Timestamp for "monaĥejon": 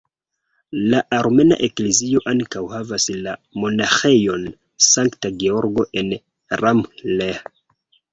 3.65-4.47